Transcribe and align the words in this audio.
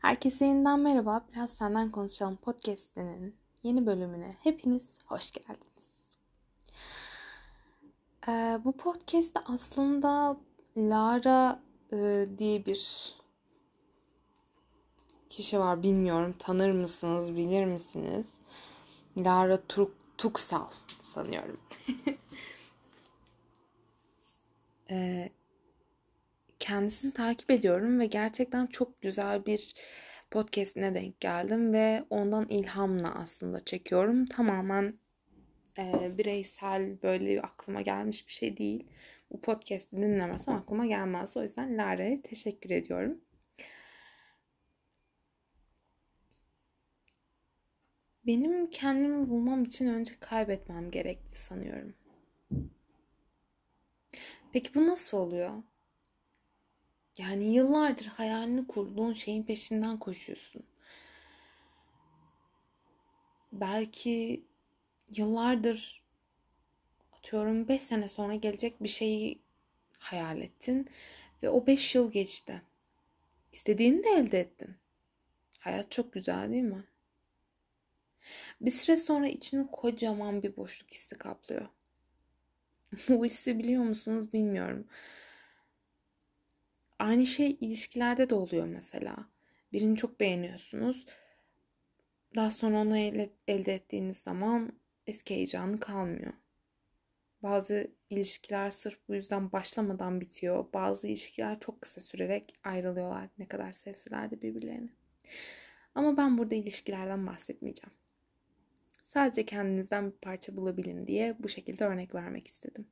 Herkese 0.00 0.44
yeniden 0.44 0.80
merhaba. 0.80 1.26
Biraz 1.32 1.50
senden 1.50 1.90
konuşalım 1.90 2.36
podcast'inin 2.36 3.36
yeni 3.62 3.86
bölümüne 3.86 4.36
hepiniz 4.42 4.98
hoş 5.06 5.32
geldiniz. 5.32 6.16
Ee, 8.28 8.58
bu 8.64 8.76
podcast'te 8.76 9.40
aslında 9.46 10.36
Lara 10.76 11.62
e, 11.92 12.26
diye 12.38 12.66
bir 12.66 13.14
kişi 15.30 15.58
var. 15.58 15.82
Bilmiyorum 15.82 16.34
tanır 16.38 16.70
mısınız, 16.70 17.36
bilir 17.36 17.64
misiniz? 17.64 18.34
Lara 19.16 19.66
Tuk 19.66 19.92
Tuksal 20.18 20.68
sanıyorum. 21.00 21.60
ee, 24.90 25.30
kendisini 26.60 27.12
takip 27.12 27.50
ediyorum 27.50 28.00
ve 28.00 28.06
gerçekten 28.06 28.66
çok 28.66 29.02
güzel 29.02 29.46
bir 29.46 29.74
podcastine 30.30 30.94
denk 30.94 31.20
geldim 31.20 31.72
ve 31.72 32.04
ondan 32.10 32.48
ilhamla 32.48 33.14
aslında 33.14 33.64
çekiyorum. 33.64 34.26
Tamamen 34.26 34.98
e, 35.78 36.18
bireysel 36.18 37.02
böyle 37.02 37.42
aklıma 37.42 37.80
gelmiş 37.80 38.26
bir 38.26 38.32
şey 38.32 38.56
değil. 38.56 38.86
Bu 39.30 39.40
podcast'i 39.40 39.96
dinlemesem 39.96 40.54
aklıma 40.54 40.86
gelmez. 40.86 41.36
O 41.36 41.42
yüzden 41.42 41.78
Lara'ya 41.78 42.22
teşekkür 42.22 42.70
ediyorum. 42.70 43.20
Benim 48.26 48.70
kendimi 48.70 49.28
bulmam 49.28 49.64
için 49.64 49.86
önce 49.86 50.14
kaybetmem 50.20 50.90
gerekli 50.90 51.36
sanıyorum. 51.36 51.94
Peki 54.52 54.74
bu 54.74 54.86
nasıl 54.86 55.18
oluyor? 55.18 55.62
Yani 57.20 57.54
yıllardır 57.54 58.06
hayalini 58.06 58.66
kurduğun 58.66 59.12
şeyin 59.12 59.42
peşinden 59.42 59.98
koşuyorsun. 59.98 60.62
Belki 63.52 64.44
yıllardır 65.16 66.02
atıyorum 67.12 67.68
5 67.68 67.82
sene 67.82 68.08
sonra 68.08 68.34
gelecek 68.34 68.82
bir 68.82 68.88
şeyi 68.88 69.42
hayal 69.98 70.40
ettin 70.40 70.88
ve 71.42 71.50
o 71.50 71.66
5 71.66 71.94
yıl 71.94 72.12
geçti. 72.12 72.62
İstediğini 73.52 74.04
de 74.04 74.08
elde 74.08 74.40
ettin. 74.40 74.76
Hayat 75.58 75.90
çok 75.90 76.12
güzel 76.12 76.52
değil 76.52 76.62
mi? 76.62 76.84
Bir 78.60 78.70
süre 78.70 78.96
sonra 78.96 79.28
içini 79.28 79.66
kocaman 79.70 80.42
bir 80.42 80.56
boşluk 80.56 80.90
hissi 80.90 81.18
kaplıyor. 81.18 81.68
Bu 83.08 83.24
hissi 83.24 83.58
biliyor 83.58 83.82
musunuz 83.82 84.32
bilmiyorum. 84.32 84.86
Aynı 87.00 87.26
şey 87.26 87.56
ilişkilerde 87.60 88.30
de 88.30 88.34
oluyor 88.34 88.66
mesela. 88.66 89.16
Birini 89.72 89.96
çok 89.96 90.20
beğeniyorsunuz. 90.20 91.06
Daha 92.34 92.50
sonra 92.50 92.78
onu 92.78 92.96
elde, 92.96 93.30
elde 93.48 93.74
ettiğiniz 93.74 94.16
zaman 94.18 94.72
eski 95.06 95.34
heyecanı 95.34 95.80
kalmıyor. 95.80 96.32
Bazı 97.42 97.90
ilişkiler 98.10 98.70
sırf 98.70 98.98
bu 99.08 99.14
yüzden 99.14 99.52
başlamadan 99.52 100.20
bitiyor. 100.20 100.64
Bazı 100.72 101.06
ilişkiler 101.06 101.60
çok 101.60 101.82
kısa 101.82 102.00
sürerek 102.00 102.54
ayrılıyorlar 102.64 103.28
ne 103.38 103.48
kadar 103.48 103.72
sevseler 103.72 104.30
de 104.30 104.42
birbirlerini. 104.42 104.90
Ama 105.94 106.16
ben 106.16 106.38
burada 106.38 106.54
ilişkilerden 106.54 107.26
bahsetmeyeceğim. 107.26 107.94
Sadece 109.02 109.46
kendinizden 109.46 110.06
bir 110.06 110.16
parça 110.16 110.56
bulabilin 110.56 111.06
diye 111.06 111.36
bu 111.38 111.48
şekilde 111.48 111.84
örnek 111.84 112.14
vermek 112.14 112.48
istedim. 112.48 112.86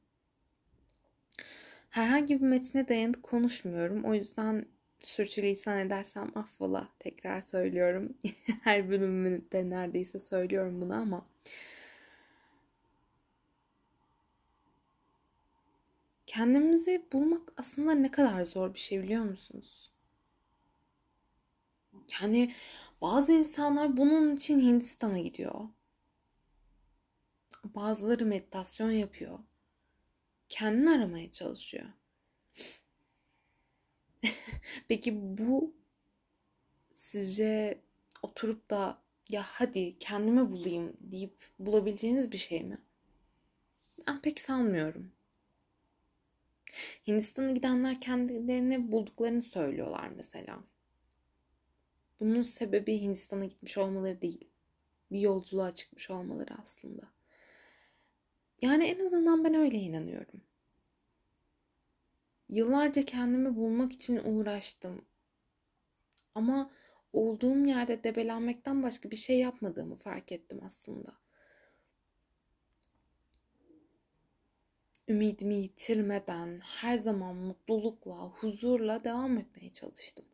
Herhangi 1.91 2.41
bir 2.41 2.47
metne 2.47 2.89
dayanıp 2.89 3.23
konuşmuyorum. 3.23 4.05
O 4.05 4.15
yüzden 4.15 4.67
sürçülisan 4.99 5.79
edersem 5.79 6.33
affola 6.35 6.89
tekrar 6.99 7.41
söylüyorum. 7.41 8.15
Her 8.63 8.91
bölümünde 8.91 9.71
neredeyse 9.71 10.19
söylüyorum 10.19 10.81
bunu 10.81 10.95
ama 10.95 11.27
kendimizi 16.27 17.07
bulmak 17.13 17.53
aslında 17.57 17.93
ne 17.93 18.11
kadar 18.11 18.45
zor 18.45 18.75
bir 18.75 18.79
şey 18.79 19.03
biliyor 19.03 19.25
musunuz? 19.25 19.91
Yani 22.21 22.53
bazı 23.01 23.33
insanlar 23.33 23.97
bunun 23.97 24.37
için 24.37 24.61
Hindistan'a 24.61 25.19
gidiyor. 25.19 25.55
Bazıları 27.65 28.27
meditasyon 28.27 28.91
yapıyor 28.91 29.39
kendini 30.49 30.91
aramaya 30.91 31.31
çalışıyor. 31.31 31.87
Peki 34.89 35.39
bu 35.39 35.75
sizce 36.95 37.81
oturup 38.23 38.71
da 38.71 39.03
ya 39.31 39.43
hadi 39.47 39.99
kendimi 39.99 40.53
bulayım 40.53 40.97
deyip 41.01 41.37
bulabileceğiniz 41.59 42.33
bir 42.33 42.39
şey 42.39 42.65
mi? 42.65 42.79
Ben 44.07 44.23
pek 44.23 44.41
sanmıyorum. 44.41 45.13
Hindistan'a 47.07 47.51
gidenler 47.51 48.01
kendilerini 48.01 48.93
bulduklarını 48.93 49.43
söylüyorlar 49.43 50.09
mesela. 50.09 50.65
Bunun 52.21 52.43
sebebi 52.43 53.01
Hindistan'a 53.01 53.45
gitmiş 53.45 53.79
olmaları 53.79 54.23
değil. 54.23 54.49
Bir 55.13 55.21
yolculuğa 55.21 55.75
çıkmış 55.75 56.11
olmaları 56.11 56.55
aslında. 56.63 57.18
Yani 58.63 58.85
en 58.85 59.05
azından 59.05 59.45
ben 59.45 59.55
öyle 59.55 59.77
inanıyorum. 59.77 60.43
Yıllarca 62.49 63.03
kendimi 63.03 63.57
bulmak 63.57 63.93
için 63.93 64.21
uğraştım. 64.25 65.05
Ama 66.35 66.71
olduğum 67.13 67.67
yerde 67.67 68.05
debelenmekten 68.05 68.83
başka 68.83 69.11
bir 69.11 69.17
şey 69.17 69.39
yapmadığımı 69.39 69.97
fark 69.97 70.33
ettim 70.33 70.61
aslında. 70.65 71.19
Ümidimi 75.09 75.55
yitirmeden 75.55 76.61
her 76.61 76.99
zaman 76.99 77.37
mutlulukla, 77.37 78.29
huzurla 78.29 79.05
devam 79.05 79.39
etmeye 79.39 79.73
çalıştım. 79.73 80.27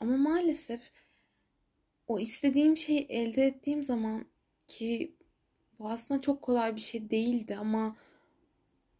Ama 0.00 0.16
maalesef 0.16 0.90
o 2.06 2.18
istediğim 2.18 2.76
şeyi 2.76 3.06
elde 3.06 3.46
ettiğim 3.46 3.84
zaman 3.84 4.31
ki 4.78 5.16
bu 5.78 5.88
aslında 5.88 6.20
çok 6.20 6.42
kolay 6.42 6.76
bir 6.76 6.80
şey 6.80 7.10
değildi 7.10 7.56
ama 7.56 7.96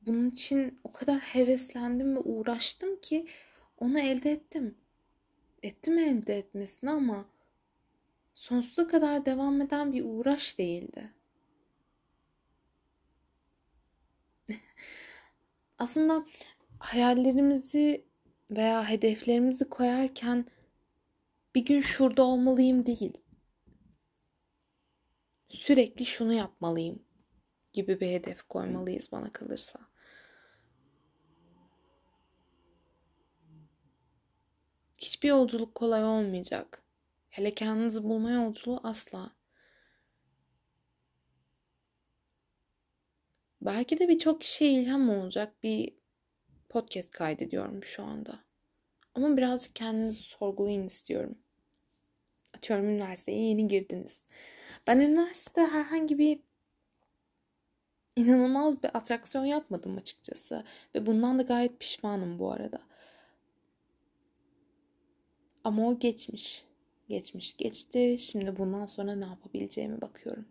bunun 0.00 0.30
için 0.30 0.80
o 0.84 0.92
kadar 0.92 1.18
heveslendim 1.20 2.16
ve 2.16 2.20
uğraştım 2.20 3.00
ki 3.00 3.26
onu 3.78 3.98
elde 3.98 4.30
ettim. 4.32 4.78
Ettim 5.62 5.98
elde 5.98 6.38
etmesini 6.38 6.90
ama 6.90 7.24
sonsuza 8.34 8.86
kadar 8.86 9.26
devam 9.26 9.60
eden 9.60 9.92
bir 9.92 10.04
uğraş 10.04 10.58
değildi. 10.58 11.12
Aslında 15.78 16.24
hayallerimizi 16.78 18.04
veya 18.50 18.88
hedeflerimizi 18.88 19.68
koyarken 19.68 20.46
bir 21.54 21.64
gün 21.64 21.80
şurada 21.80 22.22
olmalıyım 22.22 22.86
değil 22.86 23.12
sürekli 25.52 26.06
şunu 26.06 26.32
yapmalıyım 26.32 27.02
gibi 27.72 28.00
bir 28.00 28.06
hedef 28.06 28.42
koymalıyız 28.42 29.12
bana 29.12 29.32
kalırsa. 29.32 29.80
Hiçbir 34.98 35.28
yolculuk 35.28 35.74
kolay 35.74 36.04
olmayacak. 36.04 36.82
Hele 37.28 37.54
kendinizi 37.54 38.04
bulma 38.04 38.30
yolculuğu 38.30 38.80
asla. 38.82 39.32
Belki 43.60 43.98
de 43.98 44.08
birçok 44.08 44.40
kişiye 44.40 44.72
ilham 44.72 45.10
olacak 45.10 45.62
bir 45.62 45.96
podcast 46.68 47.10
kaydediyorum 47.10 47.84
şu 47.84 48.02
anda. 48.02 48.44
Ama 49.14 49.36
birazcık 49.36 49.76
kendinizi 49.76 50.22
sorgulayın 50.22 50.84
istiyorum. 50.84 51.41
Atıyorum 52.56 52.88
üniversiteye 52.88 53.44
yeni 53.48 53.68
girdiniz. 53.68 54.24
Ben 54.86 55.00
üniversitede 55.00 55.66
herhangi 55.66 56.18
bir 56.18 56.40
inanılmaz 58.16 58.82
bir 58.82 58.90
atraksiyon 58.94 59.44
yapmadım 59.44 59.96
açıkçası. 59.96 60.64
Ve 60.94 61.06
bundan 61.06 61.38
da 61.38 61.42
gayet 61.42 61.80
pişmanım 61.80 62.38
bu 62.38 62.52
arada. 62.52 62.80
Ama 65.64 65.88
o 65.88 65.98
geçmiş. 65.98 66.64
Geçmiş 67.08 67.56
geçti. 67.56 68.16
Şimdi 68.18 68.58
bundan 68.58 68.86
sonra 68.86 69.14
ne 69.14 69.26
yapabileceğime 69.26 70.00
bakıyorum. 70.00 70.44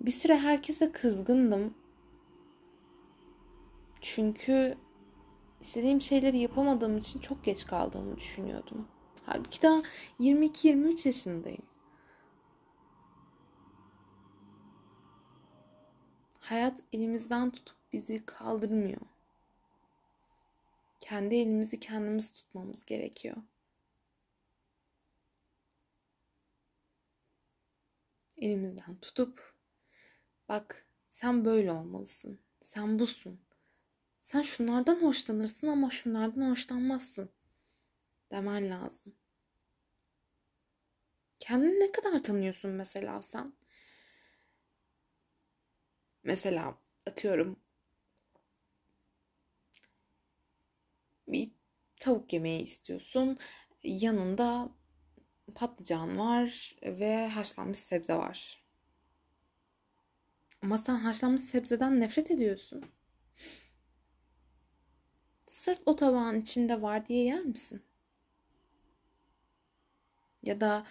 Bir 0.00 0.10
süre 0.10 0.38
herkese 0.38 0.92
kızgındım. 0.92 1.74
Çünkü 4.00 4.78
istediğim 5.60 6.00
şeyleri 6.00 6.38
yapamadığım 6.38 6.98
için 6.98 7.20
çok 7.20 7.44
geç 7.44 7.66
kaldığımı 7.66 8.16
düşünüyordum. 8.16 8.88
Halbuki 9.26 9.62
daha 9.62 9.82
22-23 10.20 11.08
yaşındayım. 11.08 11.62
Hayat 16.40 16.82
elimizden 16.92 17.50
tutup 17.50 17.76
bizi 17.92 18.26
kaldırmıyor. 18.26 19.00
Kendi 21.00 21.34
elimizi 21.34 21.80
kendimiz 21.80 22.32
tutmamız 22.32 22.84
gerekiyor. 22.84 23.36
Elimizden 28.38 28.96
tutup 28.96 29.54
bak 30.48 30.86
sen 31.10 31.44
böyle 31.44 31.72
olmalısın. 31.72 32.38
Sen 32.60 32.98
busun. 32.98 33.40
Sen 34.28 34.42
şunlardan 34.42 35.02
hoşlanırsın 35.02 35.68
ama 35.68 35.90
şunlardan 35.90 36.50
hoşlanmazsın 36.50 37.30
demen 38.32 38.70
lazım. 38.70 39.14
Kendini 41.38 41.80
ne 41.80 41.92
kadar 41.92 42.22
tanıyorsun 42.22 42.70
mesela 42.70 43.22
sen? 43.22 43.52
Mesela 46.22 46.78
atıyorum 47.06 47.60
bir 51.28 51.50
tavuk 52.00 52.32
yemeği 52.32 52.62
istiyorsun. 52.62 53.38
Yanında 53.82 54.68
patlıcan 55.54 56.18
var 56.18 56.76
ve 56.82 57.28
haşlanmış 57.28 57.78
sebze 57.78 58.14
var. 58.14 58.64
Ama 60.62 60.78
sen 60.78 60.96
haşlanmış 60.96 61.42
sebzeden 61.42 62.00
nefret 62.00 62.30
ediyorsun. 62.30 62.97
Sırf 65.48 65.78
o 65.86 65.96
tabağın 65.96 66.40
içinde 66.40 66.82
var 66.82 67.06
diye 67.06 67.24
yer 67.24 67.40
misin? 67.40 67.82
Ya 70.42 70.60
da 70.60 70.86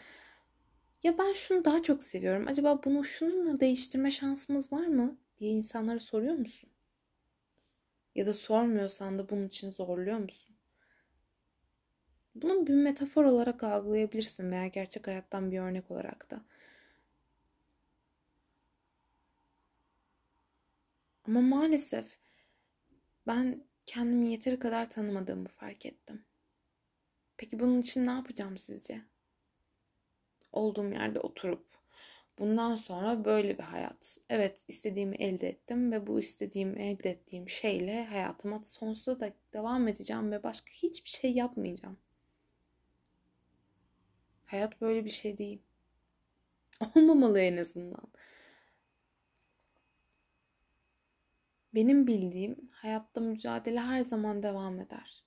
ya 1.03 1.17
ben 1.17 1.33
şunu 1.33 1.65
daha 1.65 1.83
çok 1.83 2.03
seviyorum. 2.03 2.47
Acaba 2.47 2.83
bunu 2.83 3.05
şununla 3.05 3.59
değiştirme 3.59 4.11
şansımız 4.11 4.71
var 4.71 4.87
mı 4.87 5.17
diye 5.39 5.51
insanlara 5.51 5.99
soruyor 5.99 6.35
musun? 6.35 6.69
Ya 8.15 8.25
da 8.25 8.33
sormuyorsan 8.33 9.19
da 9.19 9.29
bunun 9.29 9.47
için 9.47 9.69
zorluyor 9.71 10.17
musun? 10.17 10.55
Bunu 12.35 12.67
bir 12.67 12.73
metafor 12.73 13.23
olarak 13.25 13.63
algılayabilirsin 13.63 14.51
veya 14.51 14.67
gerçek 14.67 15.07
hayattan 15.07 15.51
bir 15.51 15.59
örnek 15.59 15.91
olarak 15.91 16.31
da. 16.31 16.41
Ama 21.27 21.41
maalesef 21.41 22.17
ben 23.27 23.63
kendimi 23.87 24.27
yeteri 24.27 24.59
kadar 24.59 24.89
tanımadığımı 24.89 25.47
fark 25.47 25.85
ettim. 25.85 26.25
Peki 27.37 27.59
bunun 27.59 27.81
için 27.81 28.05
ne 28.05 28.11
yapacağım 28.11 28.57
sizce? 28.57 29.01
Olduğum 30.51 30.91
yerde 30.91 31.19
oturup 31.19 31.65
bundan 32.39 32.75
sonra 32.75 33.25
böyle 33.25 33.57
bir 33.57 33.63
hayat. 33.63 34.17
Evet 34.29 34.65
istediğimi 34.67 35.15
elde 35.15 35.49
ettim 35.49 35.91
ve 35.91 36.07
bu 36.07 36.19
istediğimi 36.19 36.81
elde 36.81 37.09
ettiğim 37.09 37.49
şeyle 37.49 38.05
hayatıma 38.05 38.63
sonsuza 38.63 39.19
da 39.19 39.33
devam 39.53 39.87
edeceğim 39.87 40.31
ve 40.31 40.43
başka 40.43 40.71
hiçbir 40.71 41.09
şey 41.09 41.33
yapmayacağım. 41.33 41.97
Hayat 44.45 44.81
böyle 44.81 45.05
bir 45.05 45.09
şey 45.09 45.37
değil. 45.37 45.61
Olmamalı 46.95 47.39
en 47.39 47.57
azından. 47.57 48.07
Benim 51.77 52.07
bildiğim 52.07 52.69
hayatta 52.71 53.21
mücadele 53.21 53.79
her 53.79 54.03
zaman 54.03 54.43
devam 54.43 54.79
eder. 54.79 55.23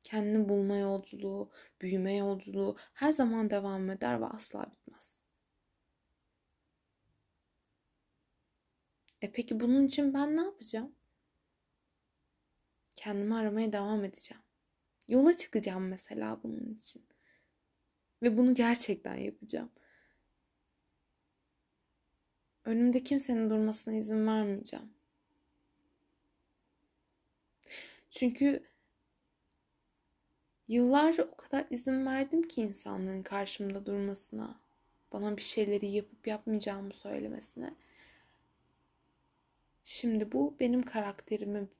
Kendini 0.00 0.48
bulma 0.48 0.76
yolculuğu, 0.76 1.50
büyüme 1.80 2.14
yolculuğu 2.14 2.76
her 2.92 3.12
zaman 3.12 3.50
devam 3.50 3.90
eder 3.90 4.20
ve 4.20 4.26
asla 4.26 4.66
bitmez. 4.72 5.24
E 9.20 9.32
peki 9.32 9.60
bunun 9.60 9.86
için 9.86 10.14
ben 10.14 10.36
ne 10.36 10.42
yapacağım? 10.42 10.94
Kendimi 12.96 13.34
aramaya 13.34 13.72
devam 13.72 14.04
edeceğim. 14.04 14.42
Yola 15.08 15.36
çıkacağım 15.36 15.88
mesela 15.88 16.42
bunun 16.42 16.74
için. 16.74 17.06
Ve 18.22 18.36
bunu 18.36 18.54
gerçekten 18.54 19.16
yapacağım. 19.16 19.70
Önümde 22.64 23.02
kimsenin 23.02 23.50
durmasına 23.50 23.94
izin 23.94 24.26
vermeyeceğim. 24.26 25.01
Çünkü 28.12 28.64
yıllarca 30.68 31.24
o 31.24 31.36
kadar 31.36 31.66
izin 31.70 32.06
verdim 32.06 32.42
ki 32.48 32.62
insanların 32.62 33.22
karşımda 33.22 33.86
durmasına, 33.86 34.60
bana 35.12 35.36
bir 35.36 35.42
şeyleri 35.42 35.86
yapıp 35.86 36.26
yapmayacağımı 36.26 36.92
söylemesine. 36.92 37.74
Şimdi 39.84 40.32
bu 40.32 40.56
benim 40.60 40.82
karakterimin 40.82 41.70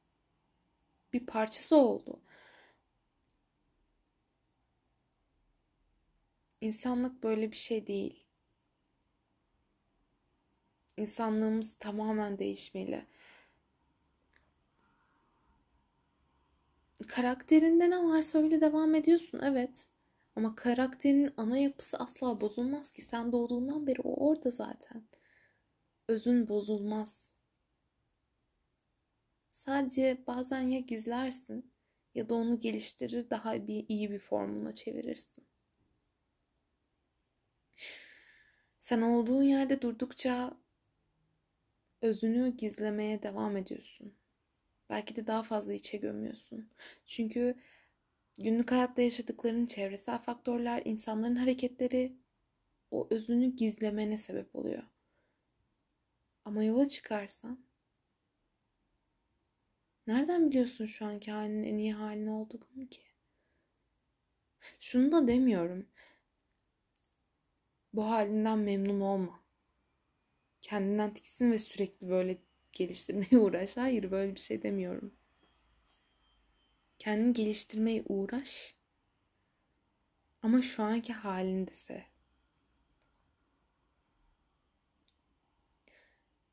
bir 1.13 1.27
parçası 1.27 1.77
oldu. 1.77 2.21
İnsanlık 6.61 7.23
böyle 7.23 7.53
bir 7.53 7.57
şey 7.57 7.87
değil. 7.87 8.25
İnsanlığımız 10.97 11.75
tamamen 11.75 12.39
değişmeli. 12.39 13.07
Karakterinde 17.03 17.91
ne 17.91 18.05
varsa 18.05 18.39
öyle 18.39 18.61
devam 18.61 18.95
ediyorsun 18.95 19.41
evet. 19.43 19.89
Ama 20.37 20.55
karakterin 20.55 21.35
ana 21.37 21.59
yapısı 21.59 21.97
asla 21.97 22.41
bozulmaz 22.41 22.93
ki. 22.93 23.03
Sen 23.03 23.33
doğduğundan 23.33 23.87
beri 23.87 24.01
o 24.01 24.29
orada 24.29 24.51
zaten. 24.51 25.09
Özün 26.09 26.49
bozulmaz. 26.49 27.33
Sadece 29.51 30.25
bazen 30.27 30.61
ya 30.61 30.79
gizlersin 30.79 31.73
ya 32.15 32.29
da 32.29 32.35
onu 32.35 32.59
geliştirir 32.59 33.31
daha 33.31 33.67
bir 33.67 33.85
iyi 33.89 34.11
bir 34.11 34.19
formuna 34.19 34.73
çevirirsin. 34.73 35.47
Sen 38.79 39.03
olduğun 39.03 39.43
yerde 39.43 39.83
durdukça 39.83 40.57
özünü 42.03 42.57
gizlemeye 42.57 43.23
devam 43.23 43.57
ediyorsun. 43.57 44.15
Belki 44.93 45.17
de 45.17 45.27
daha 45.27 45.43
fazla 45.43 45.73
içe 45.73 45.99
gömüyorsun. 45.99 46.69
Çünkü 47.07 47.55
günlük 48.39 48.73
hayatta 48.73 49.03
yaşadıkların 49.03 49.67
çevresel 49.67 50.19
faktörler, 50.19 50.83
insanların 50.85 51.37
hareketleri 51.37 52.17
o 52.91 53.09
özünü 53.11 53.57
gizlemene 53.57 54.17
sebep 54.17 54.57
oluyor. 54.57 54.83
Ama 56.45 56.65
yola 56.65 56.87
çıkarsan 56.87 57.65
nereden 60.07 60.51
biliyorsun 60.51 60.87
şu 60.87 61.07
anki 61.07 61.31
halinin 61.31 61.65
en 61.65 61.79
iyi 61.79 61.95
halin 61.95 62.27
olduğunu 62.27 62.89
ki? 62.91 63.03
Şunu 64.81 65.13
da 65.13 65.29
demiyorum. 65.29 65.87
Bu 67.93 68.05
halinden 68.11 68.59
memnun 68.59 69.01
olma. 69.01 69.41
Kendinden 70.63 71.15
tiksin 71.15 71.53
ve 71.53 71.59
sürekli 71.59 72.09
böyle 72.09 72.39
geliştirmeye 72.73 73.39
uğraş. 73.39 73.77
Hayır 73.77 74.11
böyle 74.11 74.35
bir 74.35 74.41
şey 74.41 74.63
demiyorum. 74.63 75.15
Kendini 76.99 77.33
geliştirmeye 77.33 78.03
uğraş. 78.09 78.75
Ama 80.43 80.63
şu 80.63 80.83
anki 80.83 81.13
halinde 81.13 81.75
sev. 81.75 82.01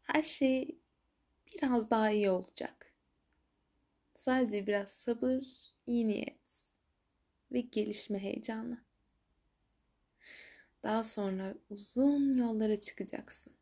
Her 0.03 0.23
şey 0.23 0.79
biraz 1.53 1.89
daha 1.89 2.11
iyi 2.11 2.29
olacak. 2.29 2.93
Sadece 4.15 4.67
biraz 4.67 4.91
sabır, 4.91 5.43
iyi 5.87 6.07
niyet 6.07 6.71
ve 7.51 7.61
gelişme 7.61 8.19
heyecanı. 8.19 8.83
Daha 10.83 11.03
sonra 11.03 11.55
uzun 11.69 12.37
yollara 12.37 12.79
çıkacaksın. 12.79 13.53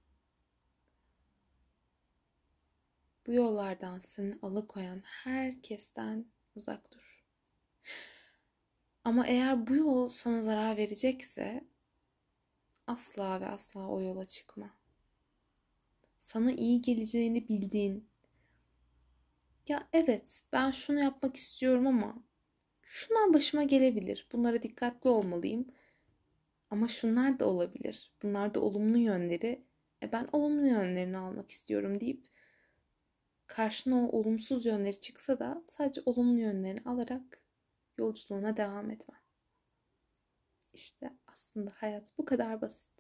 Bu 3.27 3.34
yollardan 3.34 4.00
seni 4.00 4.36
alıkoyan 4.41 5.01
herkesten 5.03 6.25
uzak 6.55 6.91
dur. 6.91 7.25
Ama 9.03 9.27
eğer 9.27 9.67
bu 9.67 9.75
yol 9.75 10.10
sana 10.10 10.41
zarar 10.41 10.77
verecekse 10.77 11.63
asla 12.88 13.41
ve 13.41 13.48
asla 13.48 13.88
o 13.88 14.01
yola 14.01 14.25
çıkma. 14.25 14.69
Sana 16.19 16.51
iyi 16.51 16.81
geleceğini 16.81 17.50
bildiğin 17.50 18.10
ya 19.67 19.89
evet 19.93 20.41
ben 20.53 20.72
şunu 20.72 21.00
yapmak 21.00 21.36
istiyorum 21.38 21.88
ama 21.88 22.24
şunlar 22.81 23.34
başıma 23.34 23.63
gelebilir. 23.63 24.27
Bunlara 24.31 24.62
dikkatli 24.62 25.10
olmalıyım. 25.10 25.67
Ama 26.69 26.88
şunlar 26.88 27.39
da 27.39 27.46
olabilir. 27.46 28.12
Bunlar 28.24 28.53
da 28.53 28.60
olumlu 28.60 28.98
yönleri. 28.98 29.65
E 30.03 30.12
ben 30.12 30.27
olumlu 30.31 30.67
yönlerini 30.67 31.17
almak 31.17 31.51
istiyorum 31.51 32.00
deyip 32.00 32.27
karşına 33.48 33.96
o 33.96 34.20
olumsuz 34.20 34.66
yönleri 34.66 35.00
çıksa 35.00 35.39
da 35.39 35.63
sadece 35.68 36.01
olumlu 36.06 36.39
yönlerini 36.39 36.82
alarak 36.86 37.42
yolculuğuna 37.98 38.58
devam 38.58 38.92
etme. 38.92 39.16
İşte 40.74 41.13
aslında 41.27 41.72
hayat 41.75 42.18
bu 42.18 42.25
kadar 42.25 42.62
basit. 42.62 42.92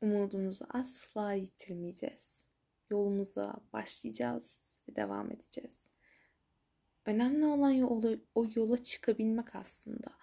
Umudumuzu 0.00 0.64
asla 0.68 1.32
yitirmeyeceğiz. 1.32 2.46
Yolumuza 2.90 3.60
başlayacağız 3.72 4.70
ve 4.88 4.96
devam 4.96 5.32
edeceğiz. 5.32 5.90
Önemli 7.06 7.46
olan 7.46 7.80
o 8.34 8.44
yola 8.56 8.82
çıkabilmek 8.82 9.56
aslında. 9.56 10.20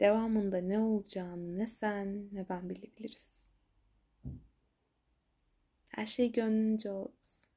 Devamında 0.00 0.58
ne 0.58 0.78
olacağını 0.78 1.58
ne 1.58 1.66
sen 1.66 2.28
ne 2.34 2.48
ben 2.48 2.70
bilebiliriz. 2.70 3.37
Her 5.98 6.06
şey 6.06 6.32
gönlünce 6.32 6.90
olsun. 6.90 7.50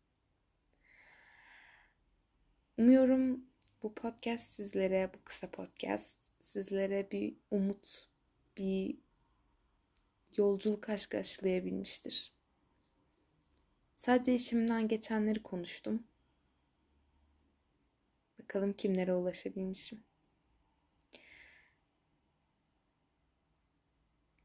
Umuyorum 2.78 3.46
bu 3.84 3.94
podcast 3.96 4.52
sizlere, 4.52 5.12
bu 5.14 5.24
kısa 5.24 5.52
podcast 5.52 6.18
sizlere 6.40 7.12
bir 7.12 7.36
umut, 7.52 8.08
bir 8.58 8.98
yolculuk 10.38 10.90
aşkı 10.90 11.18
aşılayabilmiştir. 11.18 12.34
Sadece 13.96 14.36
işimden 14.36 14.88
geçenleri 14.88 15.44
konuştum. 15.44 16.08
Bakalım 18.40 18.74
kimlere 18.74 19.14
ulaşabilmişim. 19.14 20.04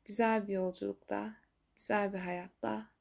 Güzel 0.04 0.48
bir 0.48 0.52
yolculukta, 0.52 1.36
güzel 1.76 2.12
bir 2.12 2.18
hayatta 2.18 2.95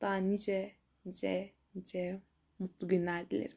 daha 0.00 0.16
nice 0.16 0.74
nice 1.04 1.52
nice 1.74 2.20
mutlu 2.58 2.88
günler 2.88 3.30
dilerim. 3.30 3.56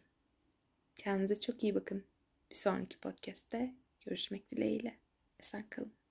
Kendinize 0.95 1.39
çok 1.39 1.63
iyi 1.63 1.75
bakın. 1.75 2.03
Bir 2.49 2.55
sonraki 2.55 2.99
podcast'te 2.99 3.73
görüşmek 4.05 4.51
dileğiyle. 4.51 4.97
Esen 5.39 5.69
kalın. 5.69 6.02